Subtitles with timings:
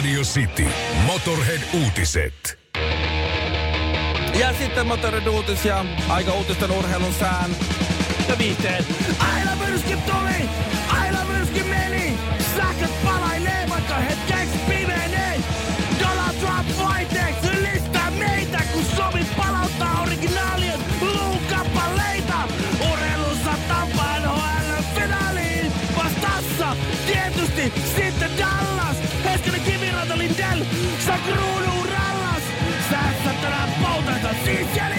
[0.00, 0.66] Radio City.
[1.06, 2.58] Motorhead-uutiset.
[4.40, 7.50] Ja sitten Motorin uutisia, aika uutisten urheilun sään
[8.28, 8.84] ja viihteen.
[9.34, 10.48] Aina myrsky tuli,
[11.00, 12.18] aina myrsky meni.
[12.56, 15.40] Sähköt palailee, vaikka hetkeksi pimenee.
[16.00, 22.38] Donald Trump vaihteeksi ylistää meitä, kun sovi palauttaa originaalien luukappaleita.
[22.92, 26.76] Urheilussa tampaa NHL finaaliin vastassa.
[27.06, 28.09] Tietysti sitten
[34.50, 34.89] Justicia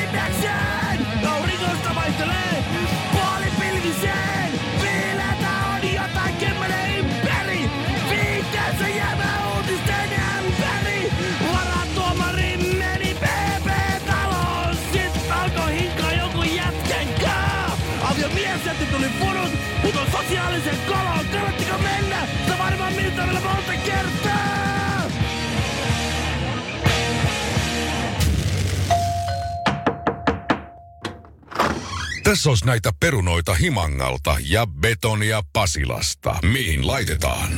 [32.31, 36.35] Tässä olisi näitä perunoita Himangalta ja betonia Pasilasta.
[36.51, 37.49] Mihin laitetaan?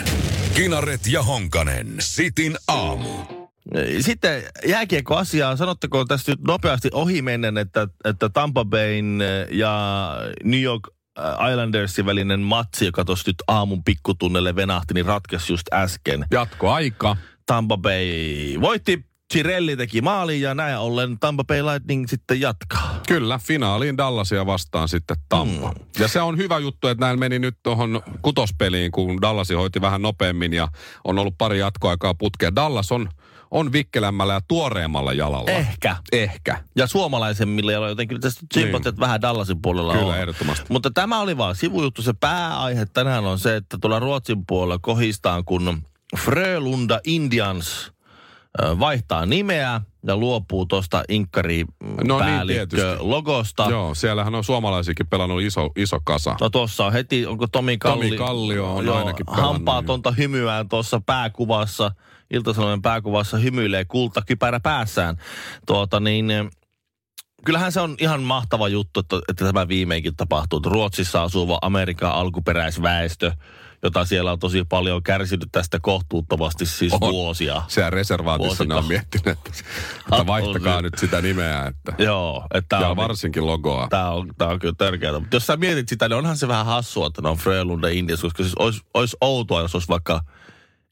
[0.56, 1.96] Kinaret ja Honkanen.
[2.00, 3.10] Sitin aamu.
[4.00, 5.56] Sitten jääkiekko-asiaa.
[5.56, 9.20] Sanotteko tästä nyt nopeasti ohimennen, että, että Tampa Bayn
[9.52, 10.90] ja New York
[11.52, 16.26] Islandersin välinen matsi, joka tuossa nyt aamun pikkutunnelle venahti, niin ratkesi just äsken.
[16.32, 17.18] Jatkoaika.
[17.46, 18.06] Tampa Bay
[18.62, 23.00] voitti, Cirelli teki maalin ja näin ollen Tampa Bay Lightning sitten jatkaa.
[23.08, 25.72] Kyllä, finaaliin Dallasia vastaan sitten Tampa.
[25.72, 25.86] Mm.
[26.00, 30.02] Ja se on hyvä juttu, että näin meni nyt tuohon kutospeliin, kun Dallasi hoiti vähän
[30.02, 30.68] nopeammin ja
[31.04, 32.56] on ollut pari jatkoaikaa putkea.
[32.56, 33.10] Dallas on,
[33.52, 35.52] on vikkelämmällä ja tuoreemmalla jalalla.
[35.52, 35.96] Ehkä.
[36.12, 36.64] Ehkä.
[36.76, 40.18] Ja suomalaisemmilla jaloilla jotenkin tästä sympatia, että vähän Dallasin puolella Kyllä, on.
[40.18, 40.66] ehdottomasti.
[40.70, 42.02] Mutta tämä oli vaan sivujuttu.
[42.02, 45.84] Se pääaihe tänään on se, että tuolla Ruotsin puolella kohistaan, kun
[46.18, 47.93] Frölunda Indians
[48.60, 51.66] vaihtaa nimeä ja luopuu tuosta inkkari
[52.04, 52.68] No niin,
[53.00, 53.68] logosta.
[53.70, 56.36] Joo, siellähän on suomalaisikin pelannut iso, iso kasa.
[56.42, 58.06] No tuossa on heti, onko Tomi Kalli?
[58.06, 61.92] Tomi Kallio on joo, ainakin pelannut, Hampaatonta hymyään tuossa pääkuvassa,
[62.34, 65.18] Ilta-Sanomien pääkuvassa hymyilee kultakypärä päässään.
[65.68, 66.28] Tuota niin,
[67.46, 70.62] kyllähän se on ihan mahtava juttu, että, että tämä viimeinkin tapahtuu.
[70.66, 73.32] Ruotsissa asuva Amerikan alkuperäisväestö,
[73.84, 77.14] jota siellä on tosi paljon kärsinyt tästä kohtuuttomasti siis On.
[77.14, 77.62] vuosia.
[77.68, 79.52] Siellä reservaatissa ne on miettinyt, että,
[80.12, 81.66] että vaihtakaa nyt sitä nimeä.
[81.66, 83.88] Että, Joo, että ja on, varsinkin logoa.
[83.90, 85.20] Tämä on, tää on kyllä tärkeää.
[85.20, 88.22] Mutta jos sä mietit sitä, niin onhan se vähän hassua, että ne on Frölunda Indians,
[88.22, 90.22] koska siis olisi, olisi outoa, jos olisi vaikka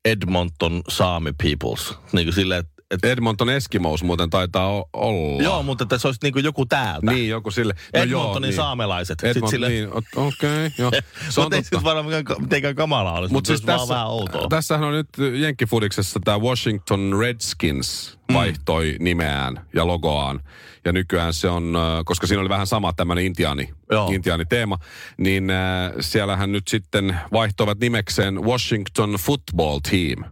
[0.05, 1.93] Edmonton Saami Peoples.
[2.11, 5.43] Niin kuin silleen, että et, Edmonton Eskimous muuten taitaa o- olla.
[5.43, 7.11] joo, mutta että se olisi niin kuin joku täältä.
[7.11, 7.73] Niin, joku sille.
[7.93, 8.55] Edmontonin niin.
[8.55, 9.11] saamelaiset.
[9.19, 10.91] Sitten Edmont, sille- niin, okei, okay, joo.
[11.29, 14.47] Se on Mutta ei nyt varmaan mitenkään kamalaa olisi, Mutta siis tässä, vähän outoa.
[14.49, 15.09] tässähän on nyt
[15.39, 18.33] Jenkkifudiksessa tämä Washington Redskins Mm.
[18.33, 20.39] vaihtoi nimeään ja logoaan.
[20.85, 24.09] Ja nykyään se on, äh, koska siinä oli vähän sama tämmöinen intiaani, Joo.
[24.11, 24.77] intiaani teema,
[25.17, 30.23] niin äh, siellähän nyt sitten vaihtoivat nimekseen Washington Football Team,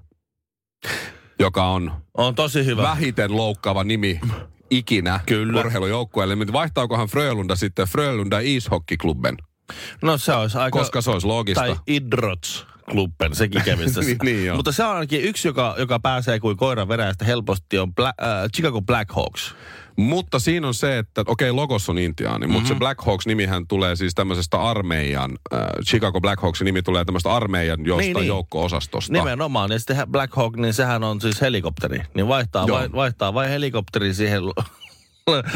[1.40, 2.82] joka on On tosi hyvä.
[2.84, 4.20] vähiten loukkaava nimi
[4.70, 5.60] ikinä Kyllä.
[5.60, 6.36] urheilujoukkueelle.
[6.36, 9.38] Mutta vaihtaakohan Frölunda sitten Frölunda Ishockeyklubben?
[10.02, 10.80] No se olisi aika...
[10.80, 11.62] Koska se olisi loogista.
[11.62, 14.56] Tai Idrots klubben, sekin kävisi Niin, niin joo.
[14.56, 18.50] Mutta se on ainakin yksi, joka, joka pääsee kuin koiran veräjästä helposti, on Bla- äh,
[18.56, 19.56] Chicago Blackhawks.
[19.96, 22.54] Mutta siinä on se, että okei, logos on intiaani, mm-hmm.
[22.54, 28.06] mutta se Blackhawks-nimihän tulee siis tämmöisestä armeijan, äh, Chicago Blackhawksin nimi tulee tämmöistä armeijan jostain
[28.06, 29.14] Niin, niin, joukko-osastosta.
[29.14, 29.72] Nimenomaan.
[29.72, 32.02] Ja sitten Black Hawk, niin sehän on siis helikopteri.
[32.14, 32.78] Niin vaihtaa, Joo.
[32.78, 34.42] vai, vaihtaa vain helikopteri siihen...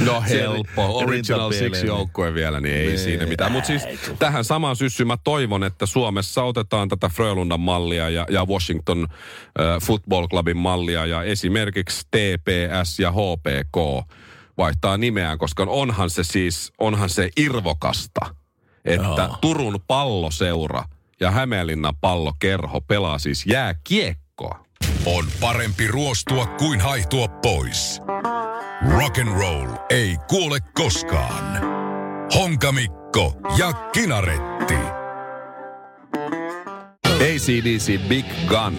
[0.06, 0.98] No helppo.
[0.98, 1.52] Original.
[1.52, 3.00] Six joukkue vielä, niin ei Niin.
[3.00, 3.52] siinä mitään.
[3.52, 3.84] Mutta siis
[4.20, 9.82] tähän samaan syssyyn mä toivon, että Suomessa otetaan tätä Frölundan mallia ja, ja Washington äh,
[9.84, 14.08] Football Clubin mallia ja esimerkiksi TPS ja HPK
[14.58, 18.36] vaihtaa nimeään, koska onhan se siis, onhan se irvokasta,
[18.86, 19.38] että Joo.
[19.42, 20.84] Turun palloseura
[21.20, 24.66] ja Hämeenlinnan pallokerho pelaa siis jääkiekkoa.
[25.06, 28.02] On parempi ruostua kuin haihtua pois.
[28.92, 31.64] Rock and roll ei kuole koskaan.
[32.36, 34.78] Honkamikko ja Kinaretti.
[37.06, 38.78] ACDC Big Gun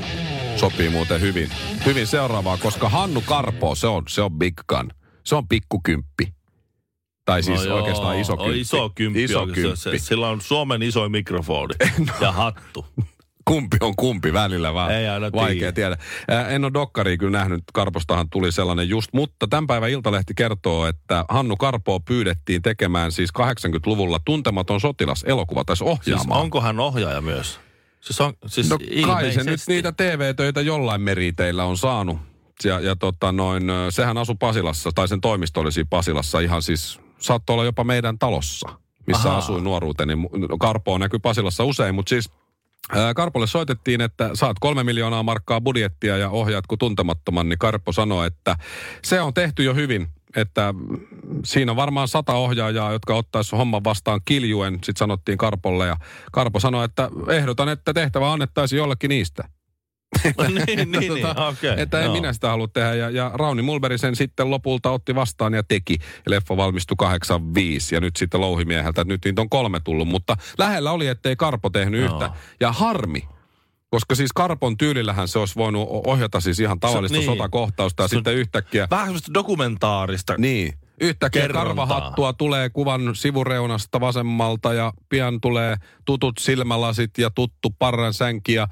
[0.56, 1.50] sopii muuten hyvin.
[1.86, 4.90] Hyvin seuraavaa, koska Hannu Karpo, se on, se on Big Gun.
[5.24, 6.34] Se on pikkukymppi.
[7.24, 8.60] Tai siis No joo, oikeastaan iso on kymppi.
[8.60, 9.24] Iso kymppi.
[9.24, 9.76] Iso kymppi.
[9.76, 11.74] Se, sillä on Suomen isoin mikrofoni
[12.20, 12.86] ja hattu.
[13.44, 14.90] Kumpi on kumpi välillä vaan.
[14.92, 15.96] Ei aina Vaikea tiedä.
[16.28, 16.48] tiedä.
[16.48, 21.24] En ole dokkaria kyllä nähnyt, Karpostahan tuli sellainen just, mutta tämän päivän Iltalehti kertoo, että
[21.28, 26.40] Hannu Karpoa pyydettiin tekemään siis 80-luvulla tuntematon sotilas elokuva tässä Siis ohjaamaan.
[26.40, 27.60] onko hän ohjaaja myös?
[28.00, 32.18] Siis on, siis No kai se nyt niitä TV-töitä jollain meriteillä on saanut.
[32.64, 37.00] Ja, ja tota noin, sehän asui Pasilassa, tai sen toimisto oli siinä Pasilassa ihan siis,
[37.18, 38.68] saattoi olla jopa meidän talossa,
[39.06, 39.38] missä Ahaa.
[39.38, 40.14] asuin nuoruuteni.
[40.14, 42.30] Mu- Karpo näkyy Pasilassa usein, mutta siis
[43.16, 48.26] Karpolle soitettiin, että saat kolme miljoonaa markkaa budjettia ja ohjaat kun tuntemattoman, niin Karpo sanoi,
[48.26, 48.56] että
[49.02, 50.74] se on tehty jo hyvin, että
[51.44, 55.96] siinä on varmaan sata ohjaajaa, jotka ottaisi homman vastaan kiljuen, sitten sanottiin Karpolle ja
[56.32, 59.48] Karpo sanoi, että ehdotan, että tehtävä annettaisiin jollekin niistä.
[60.48, 61.22] niin, niin, niin.
[61.22, 62.94] Tota, että en minä sitä halua tehdä.
[62.94, 65.98] Ja, ja Rauni Mulberg sen sitten lopulta otti vastaan ja teki.
[66.26, 70.08] Leffa valmistui 85 ja nyt sitten louhimieheltä, että nyt niitä on kolme tullut.
[70.08, 72.12] Mutta lähellä oli, ettei Karpo tehnyt Joo.
[72.12, 72.30] yhtä.
[72.60, 73.28] Ja harmi,
[73.90, 77.26] koska siis Karpon tyylillähän se olisi voinut ohjata siis ihan tavallista niin.
[77.26, 78.88] sotakohtausta ja Se sitten yhtäkkiä...
[78.90, 80.34] Vähän semmoista dokumentaarista.
[80.38, 80.74] Niin.
[81.00, 81.64] Yhtäkkiä Kerrontaa.
[81.64, 88.68] karvahattua tulee kuvan sivureunasta vasemmalta ja pian tulee tutut silmälasit ja tuttu parran sänki ja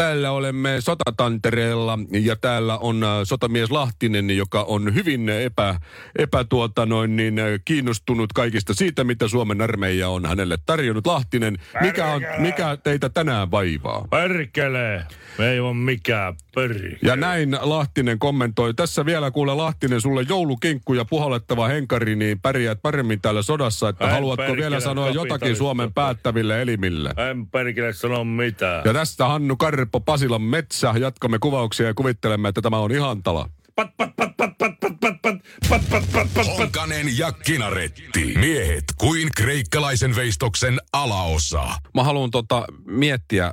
[0.00, 5.80] Täällä olemme sotatantereella ja täällä on äh, sotamies Lahtinen, joka on hyvin epä,
[6.18, 11.06] epä tuota noin, niin, äh, kiinnostunut kaikista siitä, mitä Suomen armeija on hänelle tarjonnut.
[11.06, 14.06] Lahtinen, mikä, on, mikä teitä tänään vaivaa?
[14.10, 15.06] Perkele,
[15.38, 16.98] me ei ole mikään perkele.
[17.02, 18.74] Ja näin Lahtinen kommentoi.
[18.74, 23.88] Tässä vielä kuule Lahtinen sulle joulukinkku ja puhallettava henkari, niin pärjäät paremmin täällä sodassa.
[23.88, 25.56] Että En haluatko perkele vielä sanoa jotakin.
[25.56, 27.14] Suomen päättäville elimille?
[27.30, 28.82] En perkele sano mitään.
[28.84, 29.56] Ja tästä Hannu
[29.90, 30.94] Karppo Pasilan metsä.
[31.00, 33.48] Jatkamme kuvauksia ja kuvittelemme, että tämä on ihantala.
[33.74, 35.38] Pat, pat, pat, pat, pat, pat, pat, pat,
[35.68, 36.46] pat, pat, pat, pat, pat.
[36.46, 38.34] Honkanen ja Kinaretti.
[38.38, 41.68] Miehet kuin kreikkalaisen veistoksen alaosa.
[41.94, 43.52] Mä haluan tota, miettiä äh,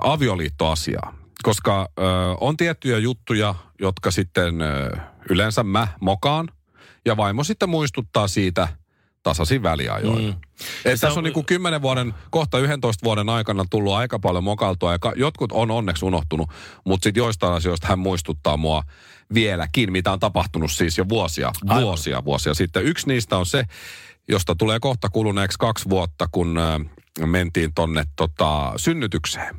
[0.00, 2.04] avioliittoasiaa, koska äh,
[2.40, 5.00] on tiettyjä juttuja, jotka sitten äh,
[5.30, 6.48] yleensä mä mokaan,
[7.06, 8.68] ja vaimo sitten muistuttaa siitä
[9.30, 10.24] tasaisin väliajoin.
[10.24, 10.30] Mm.
[10.30, 10.36] Et
[10.84, 14.98] tässä on, on- niinku 10 vuoden, kohta 11 vuoden aikana tullut aika paljon mokaltua, ja
[14.98, 16.50] ka- jotkut on onneksi unohtunut,
[16.84, 18.82] mutta sitten joistain asioista hän muistuttaa mua
[19.34, 21.82] vieläkin, mitä on tapahtunut siis jo vuosia, Aivan.
[21.84, 22.84] vuosia, vuosia sitten.
[22.84, 23.64] Yksi niistä on se,
[24.28, 26.80] josta tulee kohta kuluneeksi kaksi vuotta, kun äh,
[27.26, 29.54] mentiin tonne tota, synnytykseen.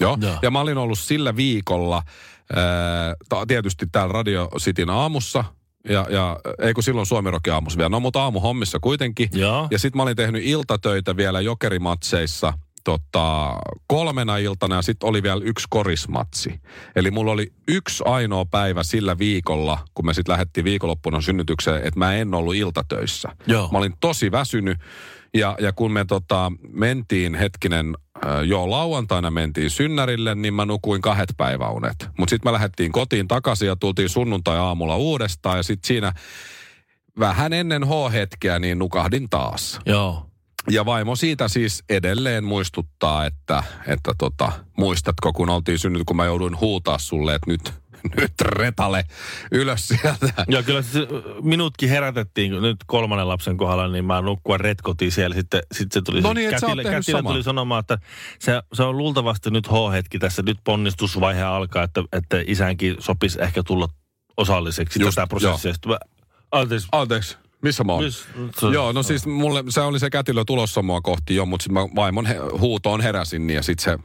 [0.00, 0.18] Joo.
[0.20, 0.38] Joo.
[0.42, 2.02] Ja mä olin ollut sillä viikolla
[3.28, 5.44] ta- tietysti täällä Radio Cityn aamussa.
[5.88, 7.88] Ja, ja ei kun silloin Suomirokin aamussa vielä.
[7.88, 9.28] No mutta aamuhommissa kuitenkin.
[9.32, 9.68] Joo.
[9.70, 12.52] Ja sitten mä olin tehnyt iltatöitä vielä jokerimatseissa
[12.86, 13.56] tota,
[13.86, 16.60] kolmena iltana ja sitten oli vielä yksi korismatsi.
[16.96, 21.98] Eli mulla oli yksi ainoa päivä sillä viikolla, kun me sitten lähdettiin viikonloppuna synnytykseen, että
[21.98, 23.28] mä en ollut iltatöissä.
[23.46, 23.68] Joo.
[23.72, 24.78] Mä olin tosi väsynyt
[25.34, 27.94] ja, ja kun me tota, mentiin hetkinen,
[28.44, 32.08] joo lauantaina mentiin synnärille, niin mä nukuin kahdet päiväunet.
[32.18, 36.12] Mutta sitten me lähdettiin kotiin takaisin ja tultiin sunnuntai-aamulla uudestaan ja sitten siinä
[37.18, 39.80] vähän ennen H-hetkeä niin nukahdin taas.
[39.86, 40.26] Joo.
[40.70, 46.24] Ja vaimo siitä siis edelleen muistuttaa, että, että tota, muistatko kun oltiin synnyt, kun mä
[46.24, 47.74] jouduin huutaa sulle, että nyt,
[48.20, 49.04] nyt retale
[49.52, 50.44] ylös sieltä.
[50.48, 51.06] Joo, kyllä se,
[51.42, 55.36] minutkin herätettiin nyt kolmannen lapsen kohdalla, niin mä nukkua retkotiin siellä.
[55.36, 57.32] Sitten, sitten se tuli, No niin, kätilö saman.
[57.32, 57.98] tuli sanomaan, että
[58.38, 63.62] se, se on luultavasti nyt H-hetki tässä, nyt ponnistusvaihe alkaa, että, että isänkin sopisi ehkä
[63.62, 63.88] tulla
[64.36, 65.72] osalliseksi Just, tätä prosessia.
[66.52, 68.04] Anteeksi, Anteeksi, missä mä oon?
[68.04, 68.28] Mis-
[68.60, 71.82] se- Joo, no siis mulle, se oli se kätilö tulossa mua kohti jo, mutta sitten
[71.82, 73.98] mä vaimon he, huutoon heräsin niin ja sitten se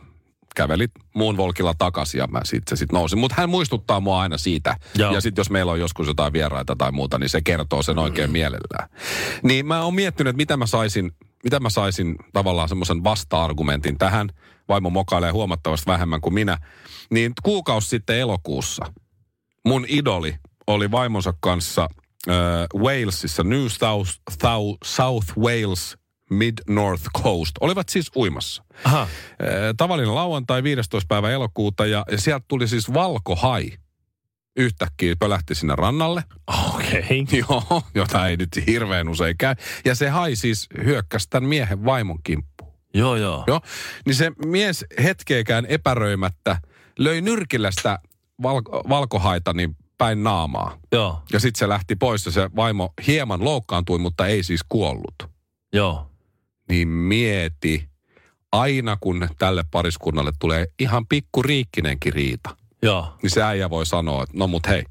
[0.56, 3.20] käveli muun volkilla takaisin ja mä sitten sit nousin.
[3.20, 4.78] Mutta hän muistuttaa mua aina siitä.
[4.96, 5.14] Joo.
[5.14, 8.30] Ja sitten jos meillä on joskus jotain vieraita tai muuta, niin se kertoo sen oikein
[8.30, 8.32] mm.
[8.32, 8.90] mielellään.
[9.44, 11.12] Niin mä oon miettinyt, että mitä mä saisin,
[11.44, 14.30] mitä mä saisin tavallaan semmoisen vasta-argumentin tähän.
[14.70, 16.58] Vaimo mokailee huomattavasti vähemmän kuin minä.
[17.12, 18.86] Niin kuukausi sitten elokuussa
[19.66, 20.36] mun idoli
[20.68, 21.88] oli vaimonsa kanssa
[22.30, 22.36] äh,
[22.82, 24.12] Walesissa, New South,
[24.42, 25.98] South, South Wales
[26.30, 27.52] Mid North Coast.
[27.60, 28.64] Olivat siis uimassa.
[28.84, 29.02] Aha.
[29.02, 29.08] Äh,
[29.78, 31.08] tavallinen lauantai 15.
[31.08, 33.72] päivä elokuuta ja, ja sieltä tuli siis valkohai.
[34.58, 36.24] Yhtäkkiä pölähti sinne rannalle.
[36.48, 37.26] Okei.
[37.50, 39.56] Joo, jota ei nyt hirveän usein käy.
[39.86, 42.74] Ja se hai siis hyökkäsi tämän miehen vaimon kimppuun.
[42.94, 43.44] Joo, joo.
[43.48, 43.62] Joo.
[44.06, 46.58] Niin se mies hetkeäkään epäröimättä
[47.00, 48.00] löi nyrkillä sitä
[48.44, 50.78] val- valkohaita niin päin naamaa.
[50.92, 55.16] Joo, Ja sitten se lähti pois ja se vaimo hieman loukkaantui, mutta ei siis kuollut.
[55.74, 56.08] joo.
[56.70, 57.90] Niin mieti,
[58.52, 63.14] aina kun tälle pariskunnalle tulee ihan pikku riikkinenkin riita, Joo.
[63.24, 64.84] niin se äijä voi sanoa, että no mut hei,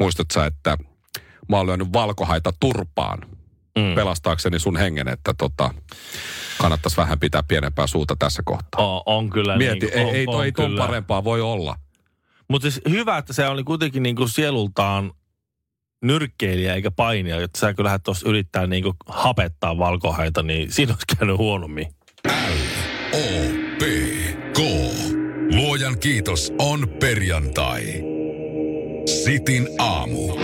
[0.00, 0.76] muistat sä, että
[1.48, 3.18] mä oon lyönyt valkohaita turpaan
[3.78, 3.94] Mm.
[3.94, 5.74] pelastaakseni sun hengen, että tota,
[6.58, 8.86] kannattaisi vähän pitää pienempää suuta tässä kohtaa.
[8.86, 11.76] On, on kyllä Mieti, niin, ei, on, ei, on toi, ei ton parempaa voi olla.
[12.52, 15.12] Mutta siis hyvä, että se oli kuitenkin niinku sielultaan
[16.04, 17.42] nyrkkeilijä eikä painija.
[17.42, 21.86] Että sä kyllähän tuossa yrittää niinku hapettaa valkohaita, niin siinä olisi käynyt huonommin.
[23.12, 23.18] O,
[23.78, 23.82] P,
[24.52, 24.58] K.
[25.54, 27.82] Luojan kiitos on perjantai.
[29.24, 30.38] Sitin aamu.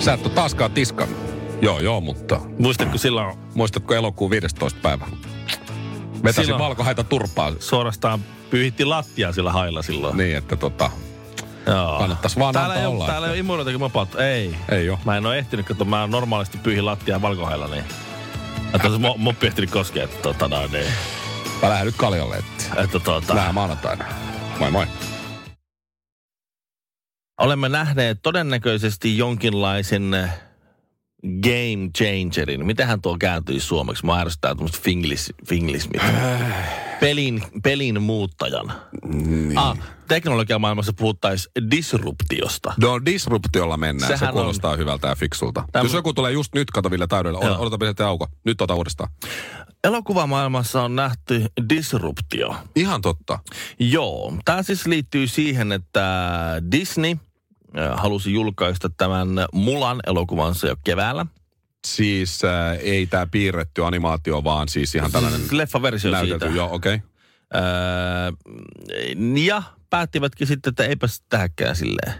[0.00, 1.18] Sä et ole taaskaan tiskannut.
[1.62, 4.80] Joo, joo, mutta Muistatko silloin muistatko elokuun 15.
[4.82, 5.06] päivä?
[6.24, 8.20] Vetäsin Silloin- valkohaita turpaa suorastaan
[8.50, 10.16] pyyhitti lattiaa sillä hailla silloin?
[10.16, 10.90] niin, että tota,
[11.66, 11.98] Joo.
[11.98, 14.26] Kannattaisi vaan täällä antaa ei, ole, olla, Täällä ei ole immunoitakin vapautta.
[14.26, 14.56] Ei.
[14.68, 14.98] ei oo.
[15.04, 17.84] Mä en ole ehtinyt, kun mä normaalisti pyyhin lattiaa valkohailla, niin...
[18.74, 20.86] Että se mo- moppi ehtinyt koskea, että tota noin, niin...
[21.62, 23.34] Mä lähden nyt kaljalle, että Että tota...
[23.34, 24.04] nähdään maanantaina.
[24.58, 24.86] Moi moi.
[27.40, 30.30] Olemme nähneet todennäköisesti jonkinlaisen eh,
[31.42, 32.66] game changerin.
[32.66, 34.06] Mitähän tuo kääntyisi suomeksi?
[34.06, 36.02] Mä ärsyttää tuommoista finglis, finglismit.
[37.00, 38.72] Pelin, pelin muuttajan.
[39.04, 39.58] Niin.
[39.58, 42.74] Ah, teknologiamaailmassa puhuttaisiin disruptiosta.
[42.80, 44.78] No disruptiolla mennään, Sehän se kuulostaa on...
[44.78, 45.64] hyvältä ja fiksulta.
[45.78, 47.58] Täm- Jos joku tulee just nyt, kato Ville täydellä, Joo.
[47.58, 48.26] odota, pidetään auko.
[48.44, 49.10] Nyt ota uudestaan.
[49.84, 52.54] Elokuvamaailmassa on nähty disruptio.
[52.76, 53.38] Ihan totta.
[53.78, 56.02] Joo, tämä siis liittyy siihen, että
[56.72, 57.10] Disney
[57.78, 61.26] äh, halusi julkaista tämän Mulan elokuvansa jo keväällä.
[61.86, 66.44] Siis äh, ei tämä piirretty animaatio, vaan siis ihan tällainen Siis Leffaversio näytelty.
[66.44, 66.56] siitä.
[66.56, 66.94] Joo, okei.
[66.94, 67.08] Okay.
[67.54, 68.32] Öö,
[69.44, 72.14] ja päättivätkin sitten, että eipäs tähänkään silleen.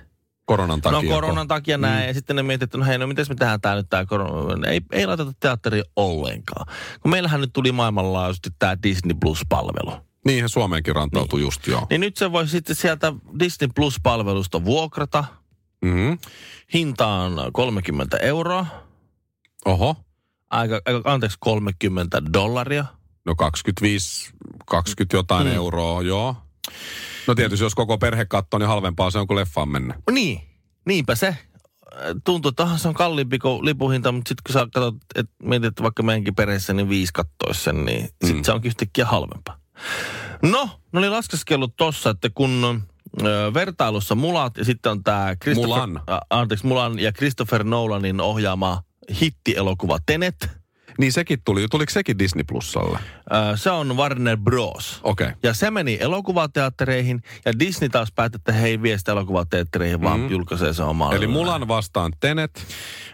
[0.44, 1.02] Koronan takia.
[1.02, 2.02] No koronan takia näin.
[2.02, 2.08] Mm.
[2.08, 4.68] Ja sitten ne miettivät, että no hei, no miten me tehdään tää nyt tää korona.
[4.68, 6.66] Ei, ei laiteta teatteria ollenkaan.
[7.00, 9.92] Kun meillähän nyt tuli maailmanlaajuisesti tämä Disney Plus-palvelu.
[10.26, 11.46] Niinhän Suomeenkin rantautui niin.
[11.46, 11.86] just, joo.
[11.90, 15.24] Niin nyt se voi sitten sieltä Disney Plus-palvelusta vuokrata.
[15.84, 16.18] Mm-hmm.
[16.74, 18.85] Hinta on 30 euroa.
[19.66, 19.96] Oho.
[20.50, 22.84] Aika, aika, anteeksi, 30 dollaria.
[23.24, 24.30] No 25,
[24.66, 25.52] 20 jotain mm.
[25.52, 26.36] euroa, joo.
[27.26, 29.94] No tietysti jos koko perhe katsoo, niin halvempaa se on kuin leffaan mennä.
[30.10, 30.40] Niin,
[30.86, 31.36] niinpä se.
[32.24, 35.82] Tuntuu, että se on kalliimpi kuin lipuhinta, mutta sitten kun sä katsot, että mietit, että
[35.82, 38.26] vaikka meidänkin perheessä niin viisi kattoisi sen, niin mm.
[38.26, 39.58] sitten se onkin yhtäkkiä halvempaa.
[40.42, 42.82] No, ne oli laskeskellut tossa, että kun
[43.22, 46.00] ö, vertailussa Mulat ja sitten on tämä Mulan.
[46.30, 48.82] anteeksi, Mulan ja Christopher Nolanin ohjaama
[49.20, 50.48] hittielokuva Tenet.
[50.98, 51.68] Niin sekin tuli.
[51.70, 52.98] Tuliko sekin Disney Plusalle?
[53.52, 55.00] Ö, se on Warner Bros.
[55.02, 55.26] Okei.
[55.26, 55.36] Okay.
[55.42, 60.20] Ja se meni elokuvateattereihin ja Disney taas päätti, että he ei vie sitä elokuvateattereihin, vaan
[60.20, 60.30] Mm.
[60.30, 61.14] julkaisee se omaa.
[61.14, 62.66] Eli Mulan vastaan Tenet.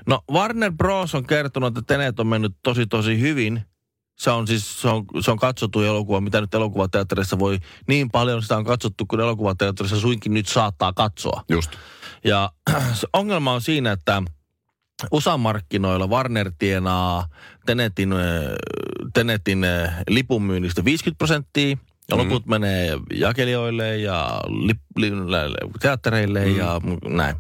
[0.06, 1.14] No Warner Bros.
[1.14, 3.62] on kertonut, että Tenet on mennyt tosi tosi hyvin.
[4.18, 7.58] Se on siis, se on, se on katsottu elokuva, mitä nyt elokuvateatterissa voi,
[7.88, 11.44] niin paljon sitä on katsottu, kun elokuvateatterissa suinkin nyt saattaa katsoa.
[11.49, 11.70] Just.
[12.25, 12.52] Ja
[13.12, 14.22] ongelma on siinä, että
[15.11, 17.28] USA-markkinoilla Warner tienaa
[17.66, 18.14] Tenetin,
[19.14, 19.66] Tenetin
[20.09, 21.76] lipunmyynnistä 50 prosenttia,
[22.11, 25.11] ja loput menee jakelijoille ja lip, li,
[25.80, 26.56] teattereille mm.
[26.56, 27.37] ja näin.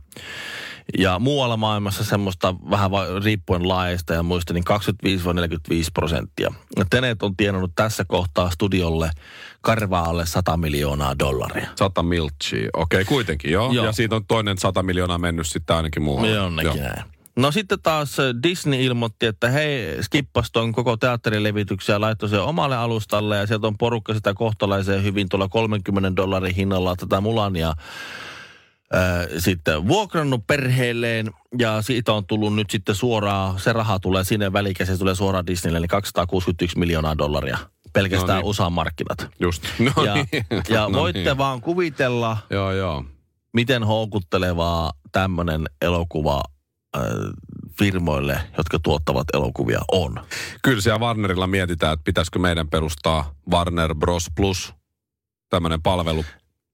[0.98, 6.54] Ja muualla maailmassa semmoista vähän va- riippuen laajasta ja muista, niin 25-45 prosenttia.
[6.90, 9.10] Tenet on tienannut tässä kohtaa studiolle
[9.60, 11.68] karvaalle 100 miljoonaa dollaria.
[11.78, 12.68] 100 miltsiä.
[12.72, 13.64] Okei, okay, kuitenkin, joo.
[13.64, 13.72] Joo.
[13.72, 13.86] joo.
[13.86, 16.30] Ja siitä on toinen 100 miljoonaa mennyt sitten ainakin muualle.
[16.30, 17.11] Jonnekin näin.
[17.36, 22.42] No sitten taas äh, Disney ilmoitti, että hei, skippas ton koko teatterilevityksen ja laittoi sen
[22.42, 27.68] omalle alustalle ja sieltä on porukka sitä kohtalaiseen hyvin tuolla 30 dollarin hinnalla tätä Mulania
[27.68, 34.52] äh, sitten vuokrannut perheelleen ja siitä on tullut nyt sitten suoraan, se raha tulee sinne
[34.52, 37.58] välikäsi, se tulee suoraan Disneylle, eli 261 miljoonaa dollaria
[37.92, 38.44] pelkästään No niin.
[38.50, 39.28] USA-markkinat.
[39.40, 39.62] Just.
[39.96, 40.26] No Ja, niin.
[40.68, 41.38] ja no voitte niin.
[41.38, 43.04] vaan kuvitella, Joo, joo.
[43.52, 46.42] miten houkuttelevaa tämmöinen elokuva
[46.96, 47.02] äh,
[47.78, 50.20] firmoille, jotka tuottavat elokuvia, on.
[50.62, 54.26] Kyllä siellä Warnerilla mietitään, että pitäisikö meidän perustaa Warner Bros.
[54.36, 54.74] Plus
[55.50, 56.24] tämmöinen palvelu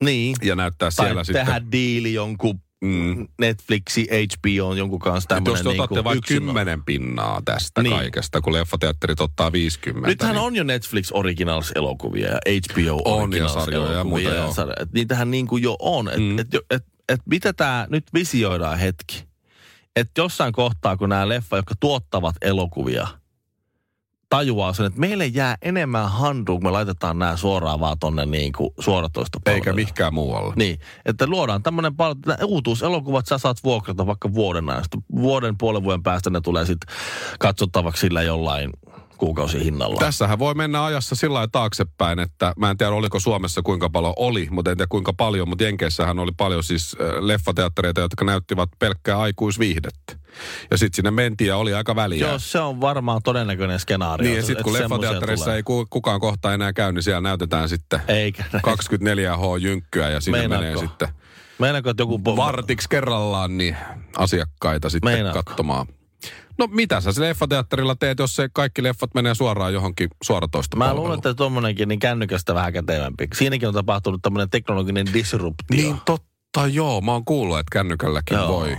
[0.05, 0.37] Niin.
[0.43, 1.73] ja näyttää Tai siellä tehdä sitten.
[1.73, 3.29] diili jonkun Mm.
[3.41, 7.43] Netflixi, HBO jonkun kanssa Että jos tämmöinen te niin otatte kuin vain yksin- kymmenen pinnaa
[7.45, 7.91] tästä Niin.
[7.91, 7.99] niin.
[8.01, 10.09] kaikesta, kun leffateatterit ottaa 50.
[10.09, 10.43] Nythän niin.
[10.45, 12.39] on jo Netflix Originals-elokuvia ja
[12.75, 14.53] HBO On, ja sarjoja ja muuta, joo.
[14.55, 14.87] sarjoja.
[14.95, 16.11] Niitähän niin kuin jo on.
[16.17, 16.39] Mm.
[16.39, 19.28] et, et, et, et mitä tämä nyt visioidaan hetki?
[19.99, 23.07] Että jossain kohtaa, kun nämä leffa, jotka tuottavat elokuvia,
[24.29, 28.53] tajuaa sen, että meille jää enemmän handua, kun me laitetaan nämä suoraan vaan tonne niin
[28.53, 30.55] kuin suoratoista Eikä mihinkään muualle.
[30.57, 34.85] Niin, että luodaan tämmöinen paljon, että uutuuselokuvat sä saat vuokrata vaikka vuoden ajan.
[34.85, 36.97] Sitten vuoden, puolen vuoden päästä ne tulee sitten
[37.39, 38.71] katsottavaksi sillä jollain
[39.19, 39.97] kuukausihinnalla.
[40.01, 44.13] Tässähän voi mennä ajassa sillä lailla taaksepäin, että mä en tiedä oliko Suomessa kuinka paljon
[44.17, 48.69] oli, mutta en tiedä kuinka paljon, mutta Jenkeissähän oli paljon siis äh, leffateattereita, jotka näyttivät
[48.79, 50.17] pelkkää aikuisviihdettä.
[50.71, 52.27] Ja sitten sinne mentiin ja oli aika väliä.
[52.27, 54.25] Joo, se on varmaan todennäköinen skenaario.
[54.29, 58.01] niin ja sitten kun leffateatterissa ei ku- kukaan kohta enää käy, niin siellä näytetään sitten
[58.09, 58.45] Eikä.
[58.57, 60.65] 24H-jynkkyä ja sinne Meinaatko?
[60.65, 61.09] menee sitten
[61.59, 62.37] Meinaatko, että joku...
[62.37, 63.77] vartiksi kerrallaan niin
[64.17, 65.43] asiakkaita sitten Meinaatko?
[65.43, 65.87] katsomaan.
[66.59, 70.95] No mitä sä se leffateatterilla teet, jos se kaikki leffat menee suoraan johonkin suoratoista Mä
[70.95, 73.29] luulen, että tuommoinenkin niin kännykästä vähän kätevämpi.
[73.35, 75.77] Siinäkin on tapahtunut tämmöinen teknologinen disruptio.
[75.77, 77.01] Niin totta, joo.
[77.01, 78.49] Mä oon kuullut, että kännykälläkin Joo.
[78.49, 78.77] voi.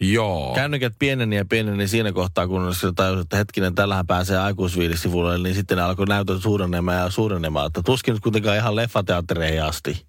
[0.00, 0.54] Joo.
[0.54, 5.54] Kännykät pieneni ja pieneni siinä kohtaa, kun se tajus, että hetkinen, tällähän pääsee aikuisviilisivuille, niin
[5.54, 7.66] sitten ne alkoi näytöt suurenemaan ja suurenemaan.
[7.66, 10.06] Että tuskin nyt kuitenkaan ihan leffateattereihin asti.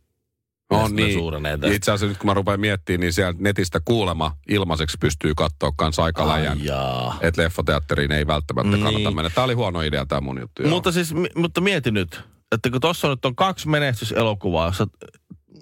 [0.82, 1.14] Ne niin.
[1.14, 1.76] suurenee tästä.
[1.76, 6.04] Itse asiassa nyt kun mä rupean miettimään, niin sieltä netistä kuulema ilmaiseksi pystyy katsoa kanssa
[6.04, 6.58] aika läjän.
[6.60, 7.18] Ai jaa.
[7.22, 9.16] Että leffateatteriin ei välttämättä kannata Niin.
[9.16, 9.30] mennä.
[9.30, 10.62] Tämä oli huono idea tämä mun juttu.
[10.62, 10.70] joo.
[10.70, 14.88] Mutta siis, mi- mutta mieti nyt, että kun tuossa nyt on kaksi menestyselokuvaa, sä,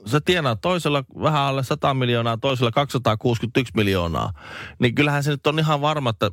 [0.06, 4.34] sä tienaat toisella vähän alle 100 miljoonaa, toisella 261 miljoonaa,
[4.80, 6.32] niin kyllähän se nyt on ihan varma, että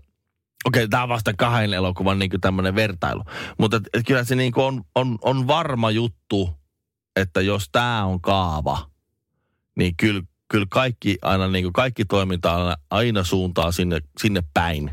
[0.64, 3.24] Okei, tämä on vasta kahden elokuvan niin tämmöinen vertailu.
[3.58, 6.50] Mutta et, et kyllä se niin on, on, on varma juttu,
[7.16, 8.90] että jos tämä on kaava,
[9.76, 14.90] niin kyllä, kyllä kaikki, aina niin kaikki toiminta aina, aina suuntaa sinne, sinne päin,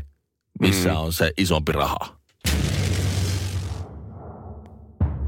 [0.60, 0.96] missä Mm.
[0.96, 2.18] on se isompi raha.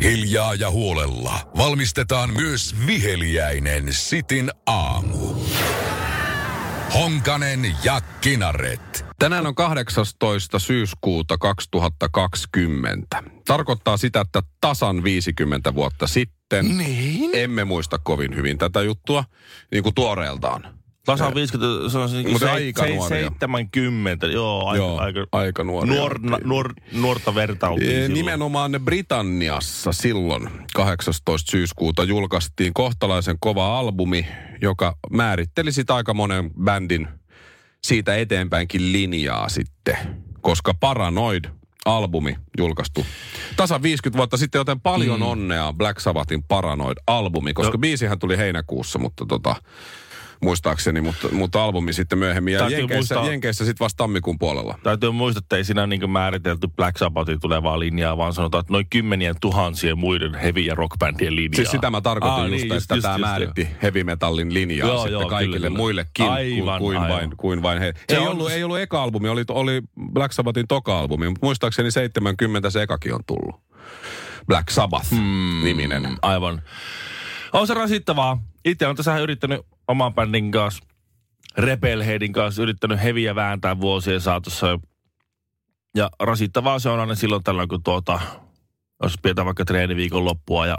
[0.03, 5.35] Hiljaa ja huolella valmistetaan myös viheliäinen Sitin aamu.
[6.95, 9.05] Honkanen ja Kinaret.
[9.19, 10.59] Tänään on 18.
[10.59, 13.23] syyskuuta 2020.
[13.51, 17.31] Tarkoittaa sitä, että tasan 50 vuotta sitten Niin?
[17.35, 19.25] emme muista kovin hyvin tätä juttua,
[19.73, 20.75] niin kuin tuoreeltaan.
[21.05, 23.31] Tasan 50, se on siis Mutta se, aika se, nuoria.
[23.41, 28.15] 70, joo, aika, Joo, aika, aika nuoria nuor, nuor, nuorta verta oltiin Ee, silloin.
[28.15, 31.51] Nimenomaan Britanniassa silloin 18.
[31.51, 34.27] syyskuuta julkaistiin kohtalaisen kova albumi,
[34.63, 37.09] joka määritteli sit aika monen bändin
[37.85, 39.97] siitä eteenpäinkin linjaa sitten.
[40.41, 41.45] Koska Paranoid
[41.87, 43.07] albumi julkaistu
[43.57, 45.27] tasan 50 vuotta sitten, joten paljon mm.
[45.27, 47.79] onnea Black Sabbathin Paranoid-albumi, koska No.
[47.79, 49.57] biisihän tuli heinäkuussa, mutta tota,
[50.43, 52.55] muistaakseni, mutta, mutta albumi sitten myöhemmin.
[52.55, 54.79] Ja Jenkeissä, muistaa- Jenkeissä sitten vasta tammikuun puolella.
[54.83, 58.87] Täytyy muistaa, että ei siinä niin määritelty Black Sabbathin tulevaa linjaa, vaan sanotaan, että noin
[58.91, 61.57] kymmenien tuhansien muiden heavy- ja rockbändien linjaa.
[61.57, 65.13] Siis sitä mä tarkoitin Aa, just, niin, että tämä määritti heavy metallin linjaa Joo, sitten
[65.13, 67.17] joo, kaikille kyllä, muillekin Aivan, kuin, aivan.
[67.17, 67.93] vain, kuin vain he.
[68.09, 71.47] Se ei, on- ollut, ei ollut eka albumi, oli, oli Black Sabbathin toka albumi, mutta
[71.47, 73.61] muistaakseni 70 se ekakin on tullut.
[74.47, 75.63] Black Sabbath Hmm.
[76.23, 76.63] Aivan.
[77.53, 78.43] On se rasittavaa.
[78.65, 80.85] Itse on tässä yrittänyt oman bändin kanssa,
[81.59, 84.79] Rebelheadin kanssa, yrittänyt heviä vääntää vuosien saatossa.
[85.97, 88.21] Ja rasittavaa se on aina silloin tällöin, kun tuota,
[89.03, 90.77] jos pidetään vaikka treeniviikon loppua ja,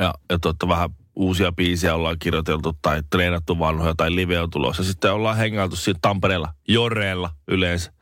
[0.00, 4.84] ja, ja tuota, vähän uusia biisejä ollaan kirjoiteltu tai treenattu vanhoja tai live on tulossa.
[4.84, 7.92] Sitten ollaan hengailtu siinä Tampereella, Joreella yleensä.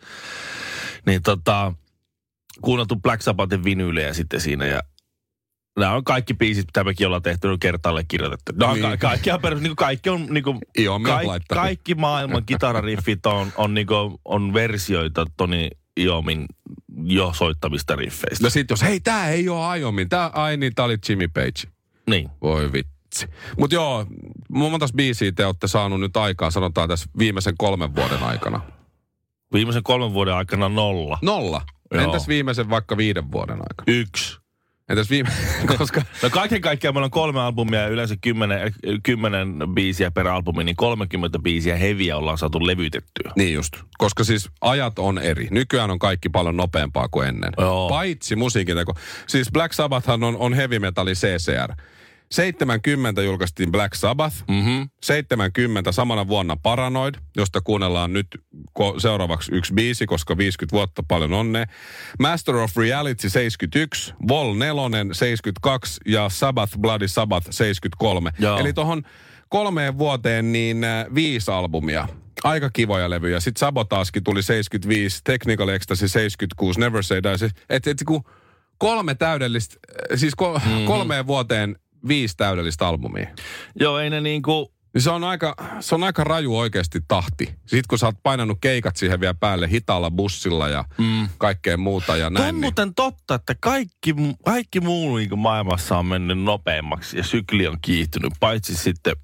[1.07, 1.73] Niin tota,
[2.61, 4.81] kuunneltu Black Sabbathin vinyylejä sitten siinä ja
[5.79, 8.53] Nämä on kaikki biisit, mitä mekin ollaan tehty, on kertaalle kirjoitettu.
[8.65, 8.83] On Niin.
[8.91, 10.59] ka- kaikki, on perus, niin kaikki on niin kuin,
[11.07, 11.63] kaik, laittanut.
[11.63, 16.47] kaikki maailman kitarariffit on, on, niin kuin, on versioita Toni Iomin
[17.05, 18.47] jo soittamista riffeistä.
[18.47, 21.63] No sit jos, hei tää ei ole Aiomin, tää, ai niin, tää oli Jimmy Page.
[22.11, 22.29] Niin.
[22.43, 23.27] Voi vitsi.
[23.59, 24.07] Mutta joo,
[24.49, 28.61] monta biisiä te olette saanut nyt aikaa, sanotaan tässä viimeisen kolmen vuoden aikana.
[29.53, 31.19] Viimeisen kolmen vuoden aikana nolla.
[31.23, 31.63] Nolla.
[31.95, 32.03] Joo.
[32.05, 33.85] Entäs viimeisen vaikka viiden vuoden aikana?
[33.87, 34.40] Yksi.
[34.91, 35.31] Entäs viime,
[35.79, 38.73] koska No kaiken kaikkiaan meillä on kolme albumia ja yleensä kymmenen,
[39.03, 43.33] kymmenen biisiä per albumi, niin 30 biisiä heviä ollaan saatu levytettyä.
[43.37, 45.49] Niin just, koska siis ajat on eri.
[45.51, 47.53] Nykyään on kaikki paljon nopeampaa kuin ennen.
[47.59, 47.89] Joo.
[47.89, 48.95] Paitsi musiikinteko.
[49.27, 51.75] Siis Black Sabbathhan on, on heavy metalli CCR.
[52.31, 54.37] 70 julkaistiin Black Sabbath.
[54.49, 54.89] Mm-hmm.
[55.03, 58.27] 70 samana vuonna Paranoid, josta kuunnellaan nyt
[58.79, 61.65] ko- seuraavaksi yksi biisi, koska 50 vuotta paljon onnea.
[62.19, 64.75] Master of Reality 71, Vol 4
[65.15, 68.31] 72 ja Sabbath Bloody Sabbath 73.
[68.39, 68.59] Joo.
[68.59, 69.03] Eli tuohon
[69.49, 72.09] kolmeen vuoteen niin äh, viisi albumia.
[72.45, 73.41] Aika kivoja levyjä.
[73.41, 77.39] Sitten Sabotaaskin tuli 75, Technical Ecstasy 76, Never Say Die.
[77.39, 78.25] Se- Et, et, kun
[78.79, 79.77] kolme täydellistä,
[80.13, 80.85] äh, siis ko- mm-hmm.
[80.87, 81.77] kolmeen vuoteen
[82.09, 83.29] viisi täydellistä albumia.
[83.81, 84.73] Joo, ei ne niinku...
[84.95, 87.45] Niin se on aika, se on aika raju oikeasti tahti.
[87.45, 91.29] Sitten kun sä oot painanut keikat siihen vielä päälle hitaalla bussilla ja mm.
[91.39, 92.45] kaikkea muuta ja on näin.
[92.45, 97.79] Niin, muuten totta, että kaikki, kaikki muu niin maailmassa on mennyt nopeammaksi ja sykli on
[97.83, 99.17] kiihtynyt, paitsi sitten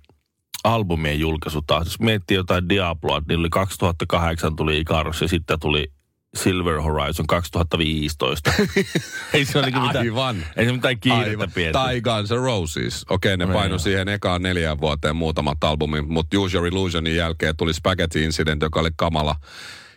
[0.65, 1.87] albumien julkaisu taas.
[1.87, 5.93] Jos miettii jotain Diabloa, niin oli 2008 tuli Icarus ja sitten tuli
[6.37, 8.53] Silver Horizon 2015.
[9.35, 10.37] ei se ole mitään, Aivan.
[10.57, 11.79] ei se mitään kiirettä pientä.
[11.79, 13.05] Tai Guns N' Roses.
[13.11, 17.57] Okei, ne No paino siihen ekaan neljään vuoteen muutamat albumit, mutta Use Your Illusionin jälkeen
[17.57, 19.37] tuli Spaghetti Incident, joka oli kamala.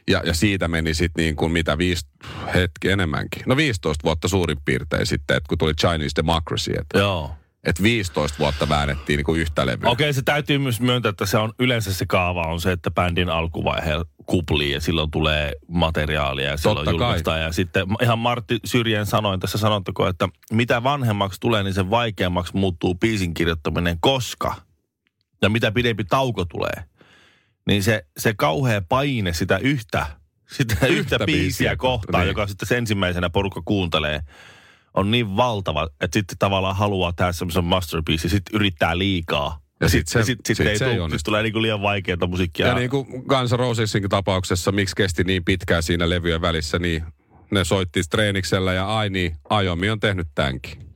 [0.08, 2.06] Ja, ja siitä meni sitten niin kuin mitä viisi,
[2.54, 3.44] hetki enemmänkin.
[3.46, 6.72] No 15 vuotta suurin piirtein sitten, että kun tuli Chinese Democracy.
[6.80, 7.32] Että Joo.
[7.64, 9.90] Että 15 vuotta väännettiin niin kuin yhtä levyä.
[9.90, 13.30] Okei, se täytyy myös myöntää, että se on yleensä se kaava on se, että bändin
[13.30, 13.92] alkuvaihe
[14.26, 16.94] kuplii ja silloin tulee materiaalia ja silloin Totta kai.
[16.94, 17.42] julkaistaan.
[17.42, 22.58] Ja sitten ihan Martti Syrjän sanoin tässä sanottako, että mitä vanhemmaksi tulee, niin sen vaikeammaksi
[22.58, 24.56] muuttuu biisin kirjoittaminen, koska
[25.42, 26.84] ja mitä pidempi tauko tulee,
[27.68, 30.06] niin se, se kauhea paine sitä yhtä,
[30.52, 34.22] sitä yhtä, Yhtä biisiä biisiä kohtaan, kohtaan, joka sitten se ensimmäisenä porukka kuuntelee,
[34.94, 39.60] on niin valtava, että sitten tavallaan haluaa tehdä semmoisen masterpiece, sitten yrittää liikaa.
[39.82, 41.82] Ja sit sit, se- sit, sit, sit ei se ei tule, siis tulee niinku liian
[41.82, 42.68] vaikeaa musiikkia.
[42.68, 47.04] Ja niin kuin Guns Rosesin tapauksessa, miksi kesti niin pitkään siinä levyjen välissä, niin
[47.52, 50.90] ne soitti treeniksellä ja ai niin, Ajomi on tehnyt tämänkin.